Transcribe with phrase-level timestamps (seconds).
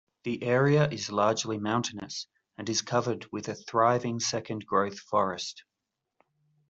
[0.23, 2.25] The area is largely mountainous
[2.57, 5.63] and is covered with a thriving second growth forest.